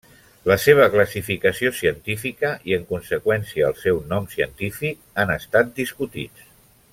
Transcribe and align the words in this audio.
La 0.51 0.55
seva 0.61 0.85
classificació 0.93 1.71
científica, 1.79 2.51
i 2.71 2.75
en 2.77 2.87
conseqüència 2.93 3.69
el 3.69 3.77
seu 3.83 4.01
nom 4.15 4.27
científic, 4.37 5.05
han 5.25 5.35
estat 5.39 5.71
discutits. 5.83 6.51